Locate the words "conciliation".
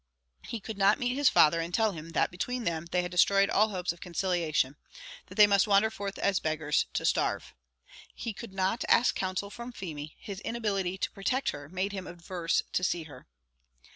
4.01-4.75